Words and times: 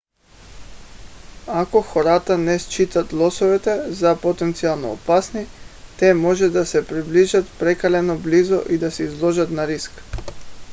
ако 1.63 1.81
хората 1.81 2.37
не 2.37 2.55
считат 2.59 3.13
лосовете 3.13 3.91
за 3.93 4.17
потенциално 4.21 4.91
опасни 4.93 5.47
те 5.99 6.13
може 6.13 6.49
да 6.49 6.65
се 6.65 6.87
приближат 6.87 7.45
прекалено 7.59 8.17
близо 8.19 8.63
и 8.69 8.77
да 8.77 8.91
се 8.91 9.03
изложат 9.03 9.51
на 9.51 9.67
риск 9.67 9.91